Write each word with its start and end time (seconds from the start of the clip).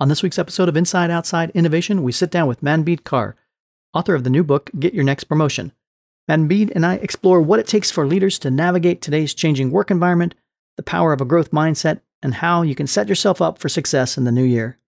On 0.00 0.08
this 0.08 0.24
week's 0.24 0.40
episode 0.40 0.68
of 0.68 0.76
Inside 0.76 1.12
Outside 1.12 1.50
Innovation, 1.50 2.02
we 2.02 2.10
sit 2.10 2.28
down 2.28 2.48
with 2.48 2.62
Manbir 2.62 3.00
Kaur, 3.02 3.34
author 3.92 4.16
of 4.16 4.24
the 4.24 4.30
new 4.30 4.42
book, 4.42 4.68
Get 4.76 4.92
Your 4.92 5.04
Next 5.04 5.24
Promotion. 5.24 5.70
Manbir 6.28 6.72
and 6.74 6.84
I 6.84 6.94
explore 6.94 7.40
what 7.40 7.60
it 7.60 7.68
takes 7.68 7.92
for 7.92 8.04
leaders 8.04 8.40
to 8.40 8.50
navigate 8.50 9.00
today's 9.00 9.34
changing 9.34 9.70
work 9.70 9.92
environment, 9.92 10.34
the 10.76 10.82
power 10.82 11.12
of 11.12 11.20
a 11.20 11.24
growth 11.24 11.52
mindset, 11.52 12.00
and 12.24 12.34
how 12.34 12.62
you 12.62 12.74
can 12.74 12.88
set 12.88 13.08
yourself 13.08 13.40
up 13.40 13.60
for 13.60 13.68
success 13.68 14.18
in 14.18 14.24
the 14.24 14.32
new 14.32 14.42
year. 14.42 14.80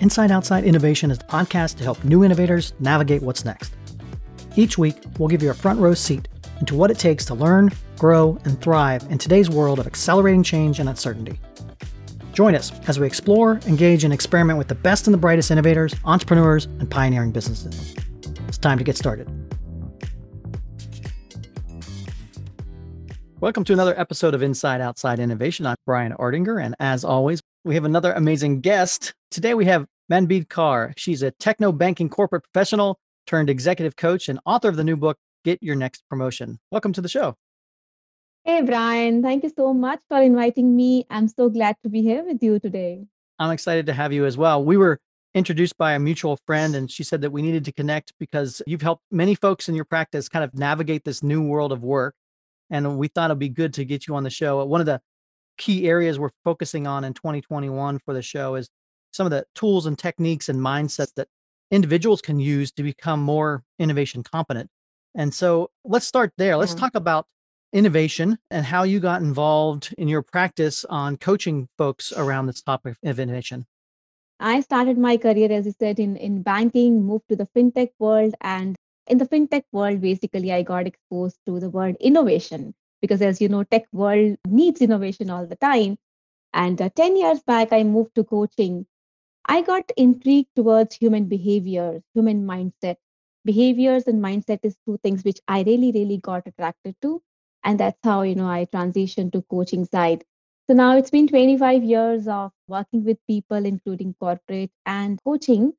Inside 0.00 0.30
Outside 0.30 0.64
Innovation 0.64 1.10
is 1.10 1.18
a 1.18 1.24
podcast 1.24 1.78
to 1.78 1.84
help 1.84 2.04
new 2.04 2.24
innovators 2.24 2.74
navigate 2.78 3.22
what's 3.22 3.46
next. 3.46 3.72
Each 4.54 4.76
week, 4.76 4.96
we'll 5.18 5.30
give 5.30 5.42
you 5.42 5.50
a 5.50 5.54
front 5.54 5.80
row 5.80 5.94
seat 5.94 6.28
into 6.60 6.74
what 6.74 6.90
it 6.90 6.98
takes 6.98 7.24
to 7.24 7.34
learn, 7.34 7.70
grow, 7.96 8.38
and 8.44 8.60
thrive 8.60 9.10
in 9.10 9.16
today's 9.16 9.48
world 9.48 9.78
of 9.78 9.86
accelerating 9.86 10.42
change 10.42 10.78
and 10.78 10.90
uncertainty. 10.90 11.40
Join 12.34 12.56
us 12.56 12.72
as 12.88 12.98
we 12.98 13.06
explore, 13.06 13.60
engage, 13.64 14.02
and 14.02 14.12
experiment 14.12 14.58
with 14.58 14.66
the 14.66 14.74
best 14.74 15.06
and 15.06 15.14
the 15.14 15.18
brightest 15.18 15.52
innovators, 15.52 15.94
entrepreneurs, 16.04 16.64
and 16.64 16.90
pioneering 16.90 17.30
businesses. 17.30 17.94
It's 18.48 18.58
time 18.58 18.76
to 18.76 18.82
get 18.82 18.96
started. 18.96 19.28
Welcome 23.38 23.62
to 23.62 23.72
another 23.72 23.96
episode 23.96 24.34
of 24.34 24.42
Inside 24.42 24.80
Outside 24.80 25.20
Innovation. 25.20 25.64
I'm 25.64 25.76
Brian 25.86 26.12
Ardinger, 26.14 26.60
and 26.60 26.74
as 26.80 27.04
always, 27.04 27.40
we 27.62 27.76
have 27.76 27.84
another 27.84 28.12
amazing 28.12 28.62
guest. 28.62 29.14
Today 29.30 29.54
we 29.54 29.66
have 29.66 29.86
Manbir 30.10 30.48
Kaur. 30.48 30.92
She's 30.96 31.22
a 31.22 31.30
techno 31.30 31.70
banking 31.70 32.08
corporate 32.08 32.42
professional 32.52 32.98
turned 33.28 33.48
executive 33.48 33.94
coach 33.94 34.28
and 34.28 34.40
author 34.44 34.68
of 34.68 34.74
the 34.74 34.82
new 34.82 34.96
book, 34.96 35.18
Get 35.44 35.62
Your 35.62 35.76
Next 35.76 36.02
Promotion. 36.10 36.58
Welcome 36.72 36.92
to 36.94 37.00
the 37.00 37.08
show. 37.08 37.36
Hey, 38.46 38.60
Brian. 38.60 39.22
Thank 39.22 39.42
you 39.42 39.50
so 39.56 39.72
much 39.72 40.02
for 40.06 40.20
inviting 40.20 40.76
me. 40.76 41.06
I'm 41.08 41.28
so 41.28 41.48
glad 41.48 41.76
to 41.82 41.88
be 41.88 42.02
here 42.02 42.22
with 42.22 42.42
you 42.42 42.58
today. 42.58 43.06
I'm 43.38 43.50
excited 43.50 43.86
to 43.86 43.94
have 43.94 44.12
you 44.12 44.26
as 44.26 44.36
well. 44.36 44.62
We 44.62 44.76
were 44.76 45.00
introduced 45.34 45.78
by 45.78 45.94
a 45.94 45.98
mutual 45.98 46.38
friend, 46.46 46.76
and 46.76 46.90
she 46.90 47.04
said 47.04 47.22
that 47.22 47.30
we 47.30 47.40
needed 47.40 47.64
to 47.64 47.72
connect 47.72 48.12
because 48.20 48.60
you've 48.66 48.82
helped 48.82 49.02
many 49.10 49.34
folks 49.34 49.70
in 49.70 49.74
your 49.74 49.86
practice 49.86 50.28
kind 50.28 50.44
of 50.44 50.52
navigate 50.52 51.04
this 51.04 51.22
new 51.22 51.42
world 51.42 51.72
of 51.72 51.82
work. 51.82 52.14
And 52.68 52.98
we 52.98 53.08
thought 53.08 53.30
it'd 53.30 53.38
be 53.38 53.48
good 53.48 53.72
to 53.74 53.84
get 53.86 54.06
you 54.06 54.14
on 54.14 54.24
the 54.24 54.30
show. 54.30 54.62
One 54.66 54.80
of 54.80 54.86
the 54.86 55.00
key 55.56 55.88
areas 55.88 56.18
we're 56.18 56.28
focusing 56.44 56.86
on 56.86 57.02
in 57.02 57.14
2021 57.14 57.98
for 58.00 58.12
the 58.12 58.20
show 58.20 58.56
is 58.56 58.68
some 59.14 59.24
of 59.24 59.30
the 59.30 59.46
tools 59.54 59.86
and 59.86 59.98
techniques 59.98 60.50
and 60.50 60.60
mindsets 60.60 61.14
that 61.14 61.28
individuals 61.70 62.20
can 62.20 62.38
use 62.38 62.72
to 62.72 62.82
become 62.82 63.22
more 63.22 63.62
innovation 63.78 64.22
competent. 64.22 64.68
And 65.14 65.32
so 65.32 65.70
let's 65.82 66.06
start 66.06 66.34
there. 66.36 66.58
Let's 66.58 66.74
yeah. 66.74 66.80
talk 66.80 66.94
about 66.94 67.26
innovation 67.74 68.38
and 68.52 68.64
how 68.64 68.84
you 68.84 69.00
got 69.00 69.20
involved 69.20 69.92
in 69.98 70.06
your 70.06 70.22
practice 70.22 70.84
on 70.88 71.16
coaching 71.16 71.68
folks 71.76 72.12
around 72.12 72.46
this 72.46 72.62
topic 72.62 72.96
of 73.04 73.18
innovation. 73.18 73.66
I 74.38 74.60
started 74.60 74.96
my 74.96 75.16
career, 75.16 75.50
as 75.50 75.66
you 75.66 75.74
said, 75.78 75.98
in, 75.98 76.16
in 76.16 76.42
banking, 76.42 77.04
moved 77.04 77.28
to 77.30 77.36
the 77.36 77.48
fintech 77.54 77.90
world. 77.98 78.34
And 78.40 78.76
in 79.08 79.18
the 79.18 79.26
fintech 79.26 79.64
world, 79.72 80.00
basically, 80.00 80.52
I 80.52 80.62
got 80.62 80.86
exposed 80.86 81.38
to 81.46 81.58
the 81.58 81.68
word 81.68 81.96
innovation 82.00 82.74
because, 83.02 83.20
as 83.20 83.40
you 83.40 83.48
know, 83.48 83.64
tech 83.64 83.86
world 83.92 84.36
needs 84.46 84.80
innovation 84.80 85.28
all 85.30 85.46
the 85.46 85.56
time. 85.56 85.98
And 86.52 86.80
uh, 86.80 86.90
10 86.94 87.16
years 87.16 87.42
back, 87.42 87.72
I 87.72 87.82
moved 87.82 88.14
to 88.14 88.24
coaching. 88.24 88.86
I 89.46 89.62
got 89.62 89.90
intrigued 89.96 90.54
towards 90.54 90.94
human 90.94 91.26
behavior, 91.26 92.00
human 92.14 92.46
mindset. 92.46 92.96
Behaviors 93.44 94.06
and 94.06 94.22
mindset 94.22 94.60
is 94.62 94.76
two 94.86 94.98
things 95.02 95.24
which 95.24 95.40
I 95.48 95.62
really, 95.62 95.90
really 95.92 96.18
got 96.18 96.46
attracted 96.46 96.94
to 97.02 97.20
and 97.64 97.80
that's 97.80 97.98
how 98.04 98.22
you 98.22 98.34
know 98.36 98.48
i 98.48 98.66
transitioned 98.66 99.32
to 99.32 99.42
coaching 99.50 99.84
side. 99.86 100.24
So 100.68 100.74
now 100.74 100.96
it's 100.96 101.10
been 101.10 101.28
25 101.28 101.82
years 101.84 102.28
of 102.28 102.52
working 102.68 103.04
with 103.04 103.18
people 103.28 103.64
including 103.66 104.14
corporate 104.20 104.70
and 104.86 105.18
coaching. 105.24 105.74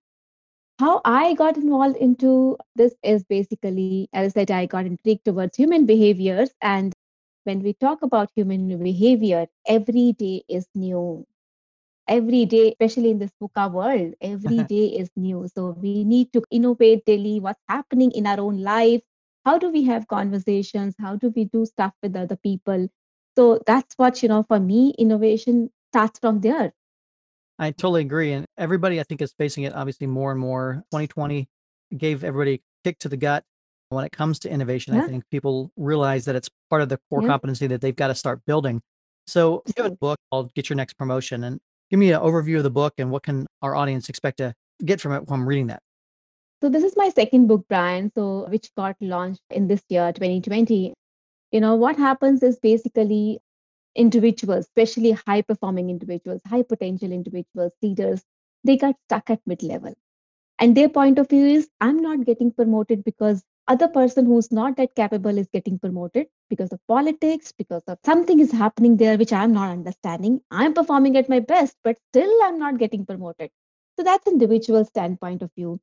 How 0.80 1.02
i 1.05 1.33
got 1.36 1.58
involved 1.58 1.97
into 1.97 2.58
this 2.75 2.95
is 3.03 3.23
basically 3.26 3.99
as 4.05 4.21
i 4.21 4.27
said 4.27 4.43
i 4.45 4.58
got 4.59 4.80
intrigued 4.80 5.20
towards 5.20 5.49
human 5.49 5.86
behaviors. 5.86 6.52
And 6.61 6.93
when 7.43 7.61
we 7.61 7.73
talk 7.73 8.02
about 8.02 8.32
human 8.36 8.67
behavior 8.83 9.48
every 9.67 10.14
day 10.14 10.43
is 10.49 10.67
new. 10.76 11.26
Every 12.08 12.45
day 12.45 12.70
especially 12.71 13.11
in 13.11 13.20
this 13.20 13.32
VUCA 13.42 13.71
world 13.71 14.14
every 14.21 14.64
day 14.65 14.88
is 15.02 15.09
new. 15.15 15.48
So 15.54 15.71
we 15.82 16.04
need 16.04 16.32
to 16.33 16.43
innovate 16.52 17.05
daily 17.05 17.39
what's 17.39 17.61
happening 17.67 18.11
in 18.11 18.26
our 18.26 18.39
own 18.39 18.61
life 18.61 19.02
how 19.45 19.60
do 19.60 19.70
we 19.70 19.83
have 19.83 20.08
conversations? 20.08 20.95
How 21.00 21.16
do 21.16 21.32
we 21.36 21.45
do 21.45 21.66
stuff 21.66 21.94
with 22.02 22.16
other 22.16 22.36
people? 22.36 22.89
So 23.38 23.61
that's 23.66 23.94
what 23.98 24.23
you 24.23 24.30
know 24.30 24.44
for 24.44 24.60
me 24.60 24.94
innovation 24.98 25.70
starts 25.92 26.20
from 26.20 26.42
there. 26.42 26.73
I 27.60 27.72
totally 27.72 28.02
agree 28.02 28.33
and 28.33 28.45
everybody 28.58 29.00
i 29.00 29.04
think 29.04 29.22
is 29.22 29.33
facing 29.38 29.64
it 29.64 29.73
obviously 29.73 30.08
more 30.08 30.32
and 30.32 30.39
more. 30.39 30.83
2020 30.92 31.48
gave 31.98 32.23
everybody 32.23 32.56
a 32.56 32.61
kick 32.83 33.00
to 33.00 33.10
the 33.10 33.17
gut. 33.17 33.44
When 33.89 34.04
it 34.04 34.11
comes 34.11 34.39
to 34.39 34.50
innovation 34.50 34.95
yeah. 34.95 35.04
i 35.04 35.08
think 35.08 35.23
people 35.30 35.72
realize 35.77 36.26
that 36.26 36.36
it's 36.36 36.50
part 36.70 36.82
of 36.82 36.89
the 36.89 37.00
core 37.10 37.22
yeah. 37.22 37.27
competency 37.27 37.67
that 37.67 37.82
they've 37.82 37.95
got 37.95 38.08
to 38.08 38.16
start 38.16 38.42
building. 38.48 38.82
So 39.27 39.62
you 39.67 39.83
have 39.83 39.92
a 39.92 39.95
book 40.02 40.17
called 40.32 40.54
get 40.56 40.70
your 40.70 40.76
next 40.76 40.94
promotion 40.94 41.44
and 41.44 41.60
give 41.92 42.00
me 42.00 42.12
an 42.12 42.20
overview 42.20 42.58
of 42.58 42.64
the 42.64 42.72
book 42.72 42.94
and 42.98 43.12
what 43.12 43.23
can 43.23 43.45
our 43.62 43.76
audience 43.76 44.10
expect 44.10 44.38
to 44.38 44.54
get 44.83 45.00
from 45.00 45.14
it 45.14 45.27
from 45.27 45.48
reading 45.48 45.67
that 45.67 45.82
so 46.65 46.70
this 46.70 46.83
is 46.83 46.98
my 46.98 47.09
second 47.09 47.45
book, 47.45 47.64
Brian, 47.70 48.11
so 48.15 48.48
which 48.49 48.73
got 48.76 48.95
launched 48.99 49.43
in 49.52 49.67
this 49.67 49.83
year, 49.87 50.11
2020. 50.11 50.95
You 51.52 51.59
know, 51.61 51.76
what 51.76 51.95
happens 51.95 52.42
is 52.42 52.58
basically 52.58 53.39
individuals, 53.95 54.65
especially 54.65 55.11
high 55.11 55.43
performing 55.43 55.92
individuals, 55.92 56.42
high 56.48 56.64
potential 56.64 57.11
individuals, 57.11 57.73
leaders, 57.83 58.23
they 58.64 58.77
got 58.77 58.95
stuck 59.08 59.30
at 59.30 59.42
mid 59.45 59.61
level. 59.61 59.93
And 60.58 60.76
their 60.76 60.89
point 60.89 61.20
of 61.20 61.30
view 61.30 61.45
is 61.45 61.70
I'm 61.81 62.02
not 62.02 62.26
getting 62.26 62.52
promoted 62.52 63.03
because 63.03 63.43
other 63.67 63.87
person 63.87 64.26
who's 64.26 64.52
not 64.52 64.77
that 64.77 64.95
capable 64.95 65.37
is 65.37 65.49
getting 65.53 65.77
promoted 65.77 66.27
because 66.49 66.71
of 66.71 66.80
politics, 66.87 67.52
because 67.52 67.83
of 67.87 67.99
something 68.05 68.39
is 68.39 68.52
happening 68.52 68.97
there 68.97 69.20
which 69.20 69.33
I'm 69.33 69.53
not 69.53 69.70
understanding. 69.70 70.42
I'm 70.49 70.73
performing 70.73 71.15
at 71.17 71.30
my 71.30 71.42
best, 71.42 71.76
but 71.83 71.97
still 72.09 72.43
I'm 72.43 72.58
not 72.58 72.80
getting 72.80 73.05
promoted. 73.05 73.52
So 73.97 74.03
that's 74.03 74.27
individual 74.27 74.86
standpoint 74.86 75.43
of 75.43 75.52
view. 75.55 75.80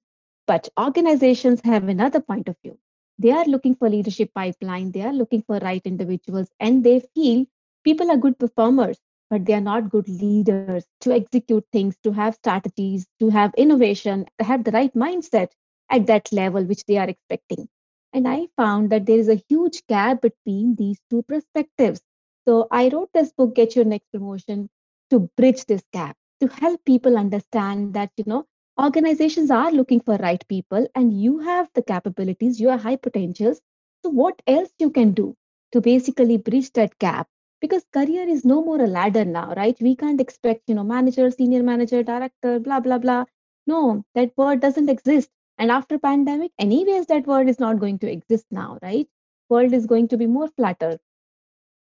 But 0.53 0.69
organizations 0.79 1.63
have 1.65 1.89
another 1.89 2.21
point 2.21 2.47
of 2.47 2.57
view. 2.63 2.79
They 3.19 3.31
are 3.31 3.47
looking 3.47 3.75
for 3.75 3.89
leadership 3.89 4.35
pipeline, 4.35 4.93
they 4.93 5.01
are 5.01 5.13
looking 5.15 5.41
for 5.41 5.57
right 5.61 5.81
individuals, 5.83 6.49
and 6.61 6.85
they 6.85 7.01
feel 7.15 7.47
people 7.85 8.11
are 8.11 8.19
good 8.19 8.39
performers, 8.39 8.99
but 9.31 9.47
they 9.47 9.55
are 9.55 9.63
not 9.63 9.89
good 9.89 10.07
leaders 10.11 10.85
to 11.01 11.13
execute 11.15 11.65
things, 11.73 11.97
to 12.05 12.13
have 12.13 12.35
strategies, 12.35 13.07
to 13.19 13.31
have 13.31 13.55
innovation, 13.57 14.27
to 14.39 14.45
have 14.45 14.65
the 14.65 14.73
right 14.73 14.93
mindset 14.93 15.53
at 15.89 16.07
that 16.09 16.31
level 16.33 16.63
which 16.65 16.85
they 16.85 16.99
are 16.99 17.09
expecting. 17.09 17.67
And 18.13 18.29
I 18.29 18.49
found 18.59 18.91
that 18.91 19.07
there 19.07 19.19
is 19.19 19.31
a 19.31 19.43
huge 19.49 19.87
gap 19.87 20.21
between 20.21 20.75
these 20.75 21.01
two 21.09 21.23
perspectives. 21.23 22.03
So 22.47 22.69
I 22.71 22.91
wrote 22.91 23.09
this 23.15 23.33
book, 23.33 23.55
Get 23.55 23.75
Your 23.75 23.87
Next 23.87 24.13
Promotion, 24.13 24.69
to 25.09 25.31
bridge 25.35 25.65
this 25.65 25.85
gap, 25.95 26.15
to 26.43 26.49
help 26.49 26.85
people 26.85 27.17
understand 27.17 27.95
that, 27.95 28.11
you 28.19 28.25
know, 28.27 28.45
organizations 28.81 29.51
are 29.51 29.71
looking 29.71 30.01
for 30.01 30.17
right 30.17 30.43
people 30.49 30.87
and 30.95 31.21
you 31.21 31.39
have 31.41 31.69
the 31.75 31.83
capabilities 31.83 32.61
you 32.61 32.71
are 32.71 32.79
high 32.79 32.97
potentials. 32.97 33.61
So 34.03 34.11
what 34.11 34.41
else 34.47 34.71
you 34.79 34.91
can 34.91 35.13
do 35.13 35.37
to 35.73 35.81
basically 35.81 36.39
bridge 36.39 36.73
that 36.73 36.99
gap? 36.99 37.29
Because 37.61 37.85
career 37.93 38.29
is 38.29 38.45
no 38.45 38.65
more 38.65 38.81
a 38.81 38.87
ladder 38.87 39.25
now 39.25 39.53
right? 39.57 39.77
We 39.81 39.95
can't 39.95 40.21
expect 40.21 40.63
you 40.67 40.75
know 40.75 40.85
manager 40.85 41.31
senior 41.31 41.63
manager 41.63 42.03
director 42.03 42.59
blah 42.59 42.81
blah 42.81 42.99
blah. 42.99 43.25
No 43.67 44.05
that 44.15 44.33
word 44.37 44.61
doesn't 44.61 44.89
exist. 44.89 45.31
And 45.59 45.71
after 45.71 45.99
pandemic 45.99 46.53
anyways 46.59 47.07
that 47.07 47.27
word 47.27 47.49
is 47.49 47.61
not 47.61 47.79
going 47.79 47.99
to 48.01 48.11
exist 48.11 48.47
now 48.51 48.79
right? 48.83 49.07
World 49.51 49.75
is 49.75 49.87
going 49.87 50.09
to 50.09 50.17
be 50.17 50.27
more 50.27 50.49
flatter. 50.49 50.99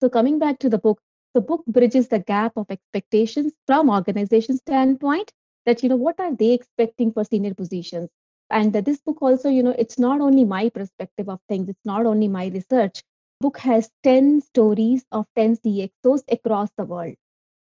So 0.01 0.09
coming 0.09 0.39
back 0.39 0.61
to 0.61 0.69
the 0.69 0.79
book 0.79 1.01
the 1.35 1.41
book 1.41 1.65
bridges 1.67 2.09
the 2.09 2.21
gap 2.21 2.53
of 2.57 2.71
expectations 2.71 3.53
from 3.67 3.91
organization 3.91 4.57
standpoint 4.57 5.33
that 5.67 5.83
you 5.83 5.89
know 5.89 5.97
what 5.97 6.19
are 6.19 6.35
they 6.35 6.53
expecting 6.53 7.13
for 7.13 7.25
senior 7.25 7.55
positions? 7.55 8.09
And 8.49 8.73
that 8.73 8.85
this 8.85 9.01
book 9.01 9.19
also 9.21 9.49
you 9.49 9.63
know 9.63 9.75
it's 9.79 9.99
not 9.99 10.21
only 10.21 10.45
my 10.45 10.69
perspective 10.71 11.29
of 11.29 11.41
things 11.49 11.69
it's 11.69 11.85
not 11.85 12.07
only 12.07 12.29
my 12.29 12.47
research. 12.49 13.03
Book 13.41 13.59
has 13.59 13.91
10 14.03 14.41
stories 14.41 15.05
of 15.13 15.27
10 15.37 15.57
cxos 15.59 16.23
across 16.31 16.71
the 16.79 16.85
world. 16.85 17.15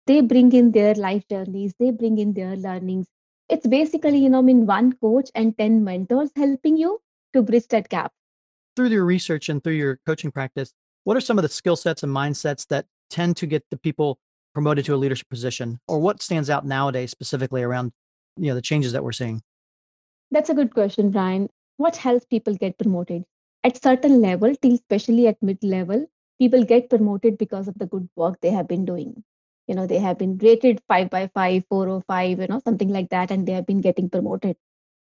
They 0.06 0.22
bring 0.22 0.52
in 0.52 0.72
their 0.72 0.94
life 0.94 1.24
journeys 1.30 1.74
they 1.80 1.92
bring 1.92 2.18
in 2.20 2.34
their 2.34 2.56
learnings. 2.56 3.08
It's 3.50 3.66
basically 3.66 4.18
you 4.20 4.30
know 4.30 4.40
I 4.40 4.42
mean 4.42 4.66
one 4.66 4.94
coach 4.94 5.32
and 5.34 5.58
10 5.58 5.84
mentors 5.84 6.32
helping 6.36 6.78
you 6.78 7.00
to 7.34 7.42
bridge 7.42 7.68
that 7.70 7.90
gap. 7.90 8.12
Through 8.76 8.90
your 8.90 9.06
research 9.06 9.50
and 9.50 9.64
through 9.64 9.74
your 9.74 10.00
coaching 10.06 10.32
practice 10.32 10.74
what 11.04 11.18
are 11.18 11.22
some 11.22 11.38
of 11.38 11.44
the 11.44 11.50
skill 11.50 11.76
sets 11.76 12.04
and 12.04 12.16
mindsets 12.16 12.68
that 12.68 12.86
tend 13.10 13.38
to 13.38 13.46
get 13.46 13.64
the 13.70 13.78
people 13.78 14.20
promoted 14.54 14.86
to 14.86 14.94
a 14.94 14.98
leadership 14.98 15.30
position 15.30 15.80
or 15.88 16.00
what 16.00 16.22
stands 16.22 16.50
out 16.50 16.66
nowadays 16.66 17.12
specifically 17.12 17.64
around 17.64 17.92
you 18.38 18.48
know 18.48 18.56
the 18.56 18.62
changes 18.62 18.92
that 18.94 19.04
we're 19.04 19.12
seeing? 19.12 19.42
That's 20.32 20.50
a 20.50 20.54
good 20.54 20.74
question 20.74 21.12
brian. 21.12 21.50
What 21.78 21.98
helps 21.98 22.26
people 22.26 22.56
get 22.56 22.78
promoted? 22.78 23.24
At 23.64 23.82
certain 23.82 24.22
level 24.22 24.56
especially 24.64 25.28
at 25.28 25.42
mid 25.42 25.64
level 25.64 26.08
people 26.40 26.64
get 26.64 26.90
promoted 26.90 27.38
because 27.38 27.68
of 27.68 27.78
the 27.78 27.86
good 27.86 28.10
work 28.16 28.40
they 28.42 28.52
have 28.52 28.68
been 28.68 28.86
doing. 28.86 29.24
You 29.68 29.76
know, 29.76 29.88
they 29.88 30.00
have 30.00 30.18
been 30.18 30.38
rated 30.38 30.82
five 30.90 31.10
by 31.10 31.28
five, 31.34 31.64
four 31.70 31.88
or 31.88 32.02
five, 32.02 32.40
you 32.40 32.48
know, 32.48 32.60
something 32.60 32.90
like 32.90 33.10
that, 33.10 33.32
and 33.32 33.48
they 33.48 33.54
have 33.54 33.66
been 33.66 33.82
getting 33.82 34.10
promoted. 34.10 34.58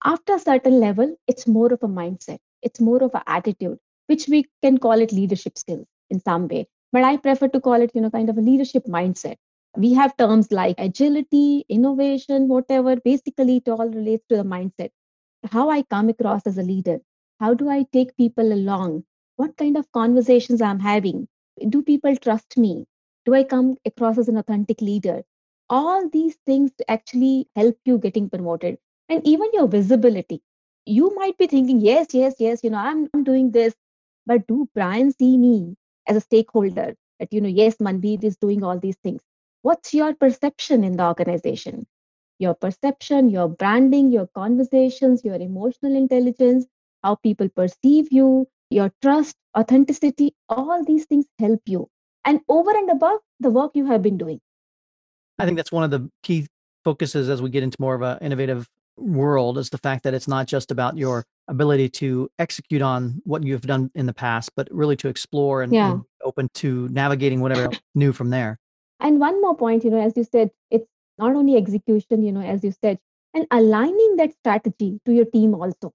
After 0.05 0.35
a 0.35 0.39
certain 0.39 0.79
level, 0.79 1.17
it's 1.27 1.47
more 1.47 1.73
of 1.73 1.83
a 1.83 1.89
mindset, 1.89 2.39
it's 2.61 2.81
more 2.81 3.03
of 3.03 3.15
an 3.15 3.23
attitude, 3.27 3.79
which 4.09 4.29
we 4.29 4.47
can 4.63 4.79
call 4.79 5.01
it 5.01 5.13
leadership 5.13 5.57
skills 5.57 5.87
in 6.11 6.21
some 6.21 6.49
way. 6.49 6.67
But 6.93 7.05
I 7.05 7.17
prefer 7.17 7.49
to 7.49 7.61
call 7.61 7.81
it, 7.83 7.93
you 7.95 8.01
know, 8.01 8.11
kind 8.11 8.31
of 8.31 8.39
a 8.39 8.43
leadership 8.43 8.85
mindset. 8.87 9.37
We 9.77 9.95
have 9.95 10.17
terms 10.17 10.53
like 10.53 10.77
agility, 10.79 11.65
innovation, 11.69 12.49
whatever. 12.49 12.97
Basically, 12.97 13.57
it 13.59 13.69
all 13.69 13.89
relates 13.89 14.25
to 14.29 14.37
the 14.37 14.45
mindset. 14.45 14.91
How 15.51 15.71
I 15.71 15.83
come 15.83 16.09
across 16.09 16.47
as 16.47 16.59
a 16.59 16.63
leader. 16.63 17.01
How 17.41 17.55
do 17.55 17.69
I 17.71 17.85
take 17.93 18.17
people 18.17 18.53
along? 18.53 19.05
What 19.37 19.57
kind 19.57 19.77
of 19.77 19.91
conversations 19.93 20.61
I'm 20.63 20.81
having? 20.81 21.29
Do 21.69 21.83
people 21.83 22.17
trust 22.17 22.57
me? 22.59 22.87
Do 23.25 23.35
I 23.35 23.45
come 23.45 23.77
across 23.87 24.19
as 24.19 24.29
an 24.29 24.37
authentic 24.37 24.81
leader? 24.81 25.23
All 25.71 26.09
these 26.09 26.37
things 26.47 26.73
actually 26.89 27.49
help 27.57 27.79
you 27.85 27.99
getting 27.99 28.29
promoted. 28.31 28.79
And 29.09 29.27
even 29.27 29.49
your 29.53 29.69
visibility. 29.69 30.43
You 30.87 31.15
might 31.15 31.39
be 31.39 31.47
thinking, 31.47 31.81
yes, 31.81 32.09
yes, 32.13 32.35
yes, 32.39 32.63
you 32.65 32.71
know, 32.71 32.79
I'm, 32.79 33.09
I'm 33.15 33.25
doing 33.25 33.51
this. 33.53 33.75
But 34.27 34.47
do 34.47 34.69
Brian 34.75 35.13
see 35.13 35.39
me 35.39 35.77
as 36.07 36.17
a 36.17 36.21
stakeholder? 36.21 36.95
That, 37.19 37.33
you 37.33 37.41
know, 37.41 37.49
yes, 37.49 37.77
Mandeep 37.77 38.25
is 38.25 38.37
doing 38.37 38.65
all 38.65 38.79
these 38.79 38.97
things. 39.03 39.21
What's 39.63 39.95
your 39.95 40.15
perception 40.15 40.85
in 40.85 40.97
the 40.97 41.05
organization? 41.05 41.87
Your 42.39 42.55
perception, 42.55 43.29
your 43.31 43.49
branding, 43.49 44.11
your 44.11 44.27
conversations, 44.35 45.25
your 45.25 45.37
emotional 45.37 45.95
intelligence, 45.95 46.67
how 47.05 47.15
people 47.17 47.49
perceive 47.49 48.09
you, 48.11 48.49
your 48.71 48.91
trust, 49.03 49.37
authenticity, 49.57 50.35
all 50.49 50.85
these 50.85 51.05
things 51.05 51.27
help 51.39 51.61
you. 51.67 51.89
And 52.25 52.41
over 52.49 52.71
and 52.71 52.91
above 52.91 53.21
the 53.41 53.51
work 53.51 53.73
you 53.75 53.87
have 53.87 54.03
been 54.03 54.19
doing. 54.19 54.41
I 55.39 55.45
think 55.45 55.57
that's 55.57 55.73
one 55.73 55.85
of 55.85 55.91
the 55.91 56.09
key 56.23 56.47
focuses 56.85 57.29
as 57.29 57.43
we 57.43 57.51
get 57.51 57.63
into 57.63 57.77
more 57.81 57.95
of 57.95 58.03
an 58.03 58.19
innovative 58.21 58.67
world 58.97 59.59
is 59.59 59.71
the 59.71 59.79
fact 59.79 60.05
that 60.05 60.15
it's 60.15 60.29
not 60.29 60.47
just 60.47 60.71
about 60.71 60.97
your 60.97 61.25
ability 61.49 61.89
to 61.89 62.31
execute 62.39 62.83
on 62.83 63.21
what 63.25 63.43
you've 63.43 63.63
done 63.67 63.91
in 63.95 64.07
the 64.07 64.15
past, 64.15 64.51
but 64.57 64.69
really 64.71 64.97
to 64.97 65.09
explore 65.09 65.63
and, 65.63 65.73
Yeah. 65.73 65.93
and 65.93 66.03
open 66.25 66.49
to 66.55 66.89
navigating 66.89 67.41
whatever 67.41 67.71
new 67.95 68.13
from 68.13 68.31
there. 68.31 68.59
And 69.01 69.19
one 69.19 69.41
more 69.41 69.57
point, 69.57 69.85
you 69.85 69.91
know, 69.91 70.01
as 70.01 70.17
you 70.17 70.25
said, 70.25 70.51
it's 70.71 70.87
not 71.19 71.35
only 71.35 71.57
execution, 71.57 72.23
you 72.23 72.33
know, 72.33 72.43
as 72.43 72.63
you 72.63 72.73
said, 72.73 72.99
and 73.35 73.47
aligning 73.51 74.17
that 74.17 74.33
strategy 74.35 75.01
to 75.05 75.13
your 75.13 75.25
team 75.25 75.55
also. 75.55 75.93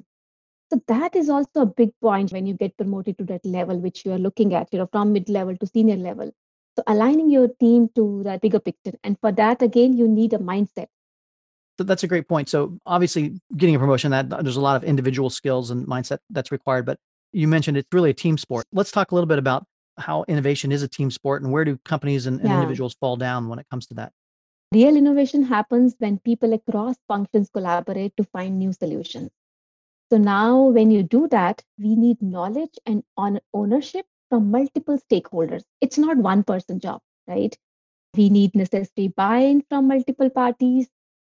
So 0.72 0.82
that 0.88 1.16
is 1.16 1.30
also 1.30 1.62
a 1.62 1.66
big 1.66 1.92
point 2.02 2.34
when 2.34 2.46
you 2.46 2.54
get 2.54 2.76
promoted 2.76 3.18
to 3.20 3.24
that 3.26 3.46
level, 3.46 3.80
which 3.80 4.06
you 4.06 4.12
are 4.12 4.18
looking 4.18 4.54
at, 4.54 4.68
you 4.74 4.80
know, 4.80 4.90
from 4.92 5.14
mid 5.14 5.30
level 5.30 5.56
to 5.56 5.66
senior 5.68 5.96
level. 5.96 6.32
So 6.76 6.84
aligning 6.88 7.30
your 7.30 7.48
team 7.48 7.90
to 7.96 8.22
that 8.24 8.42
bigger 8.42 8.60
picture. 8.60 8.94
And 9.04 9.18
for 9.22 9.32
that, 9.32 9.62
again, 9.62 9.96
you 9.98 10.08
need 10.08 10.34
a 10.34 10.40
mindset. 10.40 10.88
That's 11.78 12.04
a 12.04 12.08
great 12.08 12.28
point. 12.28 12.50
So 12.50 12.78
obviously, 12.86 13.40
getting 13.56 13.76
a 13.76 13.80
promotion 13.80 14.12
that 14.12 14.30
there's 14.30 14.56
a 14.58 14.62
lot 14.62 14.76
of 14.76 14.84
individual 14.84 15.30
skills 15.30 15.72
and 15.72 15.86
mindset 15.88 16.20
that's 16.30 16.52
required. 16.52 16.86
But 16.86 17.00
you 17.32 17.48
mentioned 17.48 17.78
it's 17.78 17.88
really 17.92 18.10
a 18.10 18.14
team 18.14 18.38
sport. 18.38 18.66
Let's 18.72 18.92
talk 18.92 19.12
a 19.12 19.16
little 19.16 19.28
bit 19.28 19.38
about 19.40 19.66
how 19.98 20.26
innovation 20.28 20.72
is 20.72 20.84
a 20.84 20.88
team 20.88 21.10
sport 21.12 21.42
and 21.42 21.52
where 21.52 21.66
do 21.66 21.78
companies 21.86 22.28
and, 22.28 22.40
and 22.40 22.50
Yeah. 22.50 22.56
individuals 22.56 22.96
fall 23.00 23.16
down 23.18 23.48
when 23.48 23.60
it 23.60 23.66
comes 23.70 23.88
to 23.88 23.94
that. 23.96 24.12
Real 24.74 24.98
innovation 24.98 25.44
happens 25.44 25.96
when 25.98 26.20
people 26.20 26.54
across 26.54 26.96
functions 27.08 27.50
collaborate 27.50 28.16
to 28.18 28.24
find 28.26 28.60
new 28.60 28.74
solutions. 28.74 29.30
So 30.12 30.18
now, 30.18 30.66
when 30.68 30.92
you 30.92 31.04
do 31.04 31.28
that, 31.30 31.64
we 31.78 31.96
need 31.96 32.22
knowledge 32.22 32.78
and 32.86 33.04
on 33.18 33.40
ownership 33.54 34.06
from 34.30 34.52
multiple 34.52 34.98
stakeholders. 35.00 35.64
It's 35.82 35.98
not 35.98 36.18
one 36.18 36.44
person 36.44 36.80
job, 36.80 37.02
right? 37.28 37.58
We 38.16 38.30
need 38.30 38.56
necessary 38.56 39.10
buy-in 39.10 39.64
from 39.70 39.88
multiple 39.88 40.30
parties. 40.30 40.88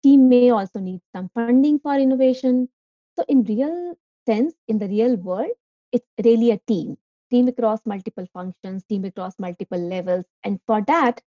Team 0.07 0.29
may 0.29 0.49
also 0.51 0.79
need 0.79 1.01
some 1.13 1.29
funding 1.35 1.79
for 1.79 1.95
innovation. 1.95 2.69
So, 3.17 3.25
in 3.27 3.43
real 3.43 3.97
sense, 4.25 4.53
in 4.67 4.79
the 4.79 4.87
real 4.87 5.17
world, 5.17 5.51
it's 5.91 6.07
really 6.23 6.51
a 6.51 6.59
team, 6.65 6.97
team 7.29 7.47
across 7.49 7.85
multiple 7.85 8.25
functions, 8.33 8.85
team 8.85 9.03
across 9.03 9.37
multiple 9.37 9.79
levels, 9.79 10.23
and 10.45 10.61
for 10.65 10.81
that, 10.87 11.21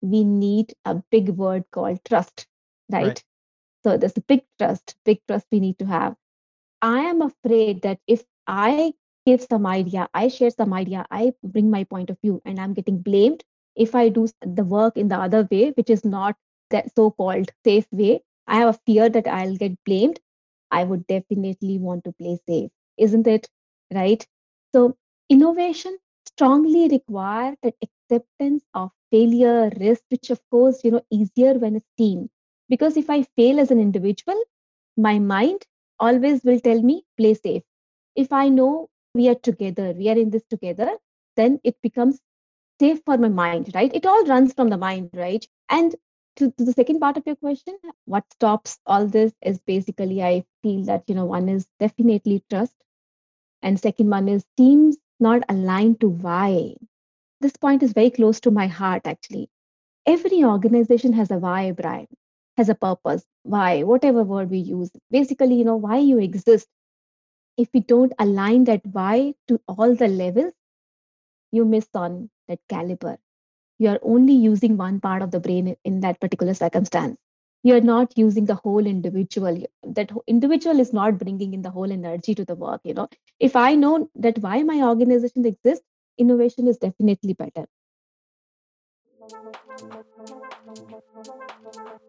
we 0.00 0.24
need 0.24 0.74
a 0.84 0.96
big 1.10 1.28
word 1.28 1.64
called 1.70 2.00
trust, 2.04 2.46
right? 2.90 3.06
Right. 3.06 3.24
So 3.84 3.96
there's 3.96 4.16
a 4.16 4.22
big 4.22 4.42
trust, 4.58 4.96
big 5.04 5.20
trust 5.28 5.46
we 5.52 5.60
need 5.60 5.78
to 5.78 5.86
have. 5.86 6.16
I 6.82 7.00
am 7.02 7.22
afraid 7.22 7.82
that 7.82 8.00
if 8.06 8.24
I 8.46 8.94
give 9.26 9.42
some 9.42 9.66
idea, 9.66 10.08
I 10.12 10.28
share 10.28 10.50
some 10.50 10.72
idea, 10.72 11.06
I 11.10 11.34
bring 11.42 11.70
my 11.70 11.84
point 11.84 12.10
of 12.10 12.20
view, 12.20 12.42
and 12.44 12.58
I'm 12.58 12.74
getting 12.74 12.98
blamed 12.98 13.44
if 13.76 13.94
I 13.94 14.08
do 14.08 14.26
the 14.40 14.64
work 14.64 14.96
in 14.96 15.08
the 15.08 15.16
other 15.16 15.46
way, 15.50 15.70
which 15.70 15.90
is 15.90 16.04
not 16.04 16.36
that 16.70 16.94
so 16.94 17.10
called 17.10 17.50
safe 17.64 17.86
way. 17.92 18.22
I 18.46 18.56
have 18.56 18.74
a 18.74 18.80
fear 18.86 19.08
that 19.08 19.26
I'll 19.26 19.56
get 19.56 19.82
blamed. 19.84 20.20
I 20.70 20.84
would 20.84 21.06
definitely 21.06 21.78
want 21.78 22.04
to 22.04 22.12
play 22.12 22.38
safe, 22.48 22.70
isn't 22.98 23.26
it? 23.26 23.48
Right? 23.92 24.26
So, 24.72 24.96
innovation 25.28 25.98
strongly 26.26 26.88
require 26.88 27.56
that 27.62 27.74
acceptance 27.82 28.64
of 28.74 28.90
failure, 29.10 29.70
risk, 29.80 30.02
which 30.10 30.30
of 30.30 30.40
course, 30.50 30.84
you 30.84 30.90
know, 30.90 31.02
easier 31.10 31.54
when 31.54 31.76
it's 31.76 31.86
team. 31.98 32.30
Because 32.68 32.96
if 32.96 33.10
I 33.10 33.22
fail 33.36 33.60
as 33.60 33.70
an 33.70 33.80
individual, 33.80 34.40
my 34.96 35.18
mind 35.18 35.64
always 36.00 36.42
will 36.44 36.60
tell 36.60 36.82
me 36.82 37.04
play 37.16 37.34
safe. 37.34 37.62
If 38.16 38.32
I 38.32 38.48
know 38.48 38.88
we 39.14 39.28
are 39.28 39.34
together, 39.36 39.92
we 39.92 40.08
are 40.08 40.18
in 40.18 40.30
this 40.30 40.44
together, 40.50 40.96
then 41.36 41.60
it 41.64 41.76
becomes 41.82 42.20
safe 42.80 43.00
for 43.04 43.16
my 43.18 43.28
mind, 43.28 43.72
right? 43.74 43.94
It 43.94 44.06
all 44.06 44.24
runs 44.26 44.52
from 44.52 44.68
the 44.70 44.78
mind, 44.78 45.10
right? 45.14 45.46
And 45.68 45.94
to, 46.36 46.50
to 46.52 46.64
the 46.64 46.72
second 46.72 47.00
part 47.00 47.16
of 47.16 47.26
your 47.26 47.36
question, 47.36 47.78
what 48.06 48.24
stops 48.32 48.78
all 48.86 49.06
this 49.06 49.32
is 49.42 49.58
basically 49.60 50.22
I 50.22 50.44
feel 50.62 50.84
that, 50.84 51.04
you 51.08 51.14
know, 51.14 51.26
one 51.26 51.48
is 51.48 51.66
definitely 51.78 52.44
trust. 52.50 52.74
And 53.62 53.80
second 53.80 54.10
one 54.10 54.28
is 54.28 54.44
teams 54.56 54.96
not 55.20 55.42
aligned 55.48 56.00
to 56.00 56.08
why. 56.08 56.76
This 57.40 57.56
point 57.56 57.82
is 57.82 57.92
very 57.92 58.10
close 58.10 58.40
to 58.40 58.50
my 58.50 58.66
heart, 58.66 59.02
actually. 59.06 59.50
Every 60.06 60.44
organization 60.44 61.12
has 61.14 61.30
a 61.30 61.38
why, 61.38 61.72
Brian, 61.72 62.08
has 62.56 62.68
a 62.68 62.74
purpose, 62.74 63.24
why, 63.42 63.82
whatever 63.82 64.22
word 64.22 64.50
we 64.50 64.58
use. 64.58 64.90
Basically, 65.10 65.54
you 65.54 65.64
know, 65.64 65.76
why 65.76 65.98
you 65.98 66.18
exist. 66.18 66.68
If 67.56 67.68
we 67.74 67.80
don't 67.80 68.12
align 68.18 68.64
that 68.64 68.84
why 68.86 69.34
to 69.48 69.60
all 69.68 69.94
the 69.94 70.08
levels, 70.08 70.52
you 71.52 71.64
miss 71.64 71.88
on 71.94 72.30
that 72.48 72.60
caliber. 72.68 73.18
You 73.78 73.88
are 73.88 73.98
only 74.02 74.34
using 74.34 74.76
one 74.76 75.00
part 75.00 75.22
of 75.22 75.30
the 75.30 75.40
brain 75.40 75.76
in 75.84 76.00
that 76.00 76.20
particular 76.20 76.54
circumstance. 76.54 77.16
You're 77.62 77.80
not 77.80 78.12
using 78.16 78.44
the 78.44 78.54
whole 78.54 78.86
individual. 78.86 79.64
That 79.82 80.10
individual 80.26 80.80
is 80.80 80.92
not 80.92 81.18
bringing 81.18 81.54
in 81.54 81.62
the 81.62 81.70
whole 81.70 81.90
energy 81.90 82.34
to 82.34 82.44
the 82.44 82.54
work. 82.54 82.82
You 82.84 82.94
know, 82.94 83.08
if 83.40 83.56
I 83.56 83.74
know 83.74 84.10
that 84.16 84.38
why 84.38 84.62
my 84.62 84.82
organization 84.82 85.46
exists, 85.46 85.84
innovation 86.18 86.68
is 86.68 86.76
definitely 86.76 87.32
better. 87.32 87.66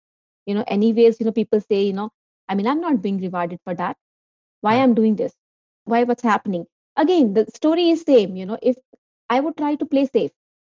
you 0.47 0.55
know, 0.55 0.65
anyways, 0.69 1.21
you 1.21 1.27
know, 1.27 1.33
people 1.33 1.61
say, 1.61 1.85
you 1.85 1.93
know, 1.95 2.11
I 2.49 2.55
mean, 2.55 2.67
I'm 2.67 2.81
not 2.81 3.03
being 3.03 3.19
rewarded 3.21 3.61
for 3.65 3.75
that. 3.75 3.97
Why 4.63 4.77
right. 4.77 4.83
I'm 4.83 4.95
doing 4.95 5.17
this? 5.17 5.35
Why 5.85 6.05
what's 6.05 6.23
happening? 6.23 6.67
Again, 6.97 7.35
the 7.35 7.47
story 7.55 7.91
is 7.91 8.03
same, 8.03 8.37
you 8.37 8.47
know, 8.47 8.59
if 8.63 8.77
I 9.31 9.41
would 9.41 9.57
try 9.57 9.77
to 9.77 9.87
play 9.87 10.07
safe 10.07 10.33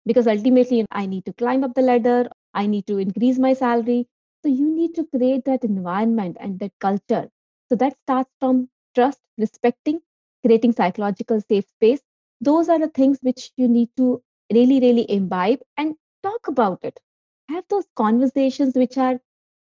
because 0.06 0.26
ultimately 0.26 0.78
you 0.78 0.82
know, 0.84 0.88
I 0.92 1.06
need 1.06 1.24
to 1.26 1.32
climb 1.34 1.64
up 1.64 1.74
the 1.74 1.82
ladder, 1.82 2.30
I 2.54 2.66
need 2.66 2.86
to 2.88 2.98
increase 2.98 3.38
my 3.38 3.54
salary. 3.54 4.08
So 4.42 4.48
you 4.50 4.70
need 4.70 4.94
to 4.96 5.06
create 5.06 5.44
that 5.46 5.64
environment 5.64 6.36
and 6.40 6.58
that 6.60 6.72
culture. 6.80 7.30
So 7.68 7.76
that 7.76 7.96
starts 8.02 8.30
from 8.40 8.70
trust, 8.94 9.20
respecting, 9.38 10.00
creating 10.44 10.72
psychological 10.72 11.40
safe 11.40 11.66
space. 11.68 12.02
Those 12.40 12.68
are 12.68 12.78
the 12.78 12.88
things 12.88 13.18
which 13.22 13.52
you 13.56 13.68
need 13.68 13.90
to 13.96 14.22
really, 14.52 14.80
really 14.80 15.10
imbibe 15.10 15.60
and 15.76 15.96
talk 16.22 16.48
about 16.48 16.80
it. 16.84 17.00
Have 17.48 17.64
those 17.68 17.86
conversations 17.96 18.74
which 18.74 18.98
are, 18.98 19.20